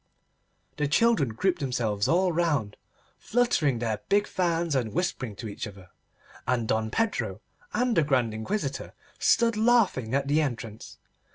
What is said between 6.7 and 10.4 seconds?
Pedro and the Grand Inquisitor stood laughing at